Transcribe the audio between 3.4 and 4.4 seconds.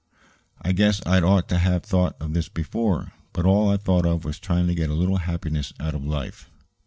all I thought of was